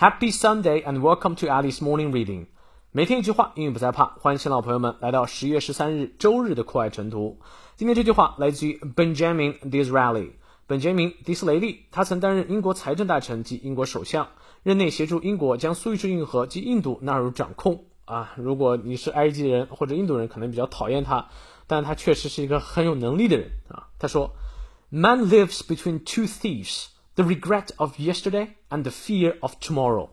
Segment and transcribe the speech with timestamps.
[0.00, 2.46] Happy Sunday and welcome to Alice Morning Reading。
[2.92, 4.14] 每天一句话，英语不再怕。
[4.20, 7.40] 欢迎新老朋友们来到十月十三日周日的课外晨读。
[7.74, 10.34] 今天这句话来自于 Benjamin Disraeli。
[10.68, 14.28] 本杰明·迪斯雷利，他曾担任英国财政大臣及英国首相，
[14.62, 17.86] 任内协助英国将苏伊士运河及印度纳入掌控。
[18.04, 21.26] 啊，如果你是埃及人或者印度人，可能比较讨厌他，
[21.66, 23.88] 但他确实是一个很有能力的人啊。
[23.98, 24.30] 他说
[24.90, 26.86] ：“Man lives between two thieves。”
[27.17, 30.09] The regret of yesterday and the fear of tomorrow，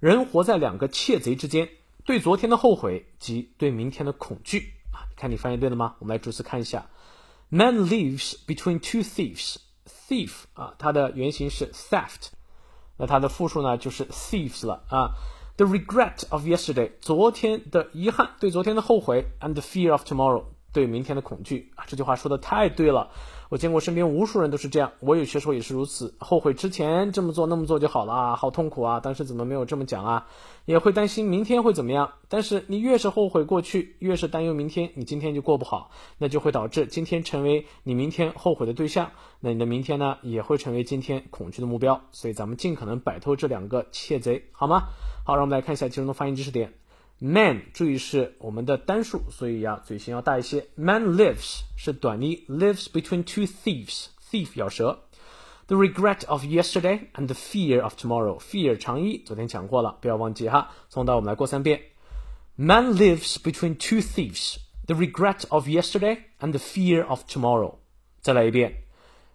[0.00, 1.68] 人活在两个窃贼之间，
[2.04, 5.04] 对昨天的后悔及对明天的恐惧啊！
[5.10, 5.96] 你看你翻译对了吗？
[5.98, 6.86] 我们来逐词看一下。
[7.48, 12.28] Man lives between two thieves。Thief 啊，它的原型是 theft，
[12.98, 15.14] 那它的复数呢就是 thieves 了啊。
[15.56, 20.44] The regret of yesterday，昨天的遗憾，对昨天的后悔，and the fear of tomorrow。
[20.73, 23.09] 对明天的恐惧啊，这句话说的太对了。
[23.49, 28.99] 我见过身边无数人都是这样，我有些时候也是如此，后悔之前这么做那么做就好了啊，好痛苦啊！
[28.99, 30.27] 当时怎么没有这么讲啊？
[30.65, 32.11] 也会担心明天会怎么样。
[32.27, 42.01] 但是你越是后悔过去，越是担忧明天，你今天就过不好，那就会导致今天成为你明天后悔的对象，那你的明天呢也会成为今天恐惧的目标。
[42.11, 44.89] 所以咱们尽可能摆脱这两个窃贼，好吗？
[45.25, 46.73] 好，让我们来看一下其中的发音知识点。
[47.18, 50.66] Man，注意是我们的单数，所以呀，嘴型要大一些。
[50.74, 55.04] Man lives 是短音，lives between two thieves，thief 咬舌。
[55.68, 60.72] The regret of yesterday and the fear of tomorrow，fear 长音，昨天讲过了，不要忘记哈。
[60.88, 61.80] 从头我们来过三遍。
[62.56, 67.76] Man lives between two thieves，the regret of yesterday and the fear of tomorrow。
[68.20, 68.82] 再来一遍。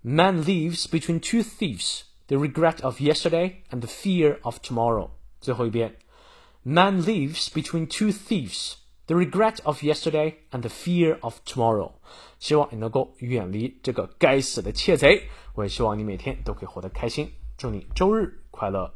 [0.00, 5.10] Man lives between two thieves，the regret of yesterday and the fear of tomorrow。
[5.40, 5.96] 最后一遍。
[6.66, 11.92] Man lives between two thieves, the regret of yesterday and the fear of tomorrow。
[12.38, 15.28] 希望你能够远离这个该死的窃贼。
[15.54, 17.32] 我也希望你每天都可以活得开心。
[17.58, 18.94] 祝你周日快乐。